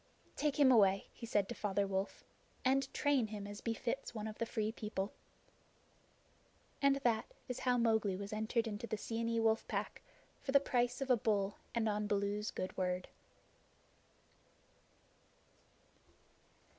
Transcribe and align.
"Take 0.35 0.59
him 0.59 0.71
away," 0.71 1.09
he 1.13 1.27
said 1.27 1.47
to 1.47 1.53
Father 1.53 1.85
Wolf, 1.85 2.23
"and 2.65 2.91
train 2.91 3.27
him 3.27 3.45
as 3.45 3.61
befits 3.61 4.15
one 4.15 4.25
of 4.25 4.39
the 4.39 4.47
Free 4.47 4.71
People." 4.71 5.13
And 6.81 6.95
that 7.03 7.31
is 7.47 7.59
how 7.59 7.77
Mowgli 7.77 8.15
was 8.15 8.33
entered 8.33 8.65
into 8.67 8.87
the 8.87 8.97
Seeonee 8.97 9.39
Wolf 9.39 9.67
Pack 9.67 10.01
for 10.41 10.53
the 10.53 10.59
price 10.59 11.01
of 11.01 11.11
a 11.11 11.17
bull 11.17 11.57
and 11.75 11.87
on 11.87 12.07
Baloo's 12.07 12.49
good 12.49 12.75
word. 12.75 13.09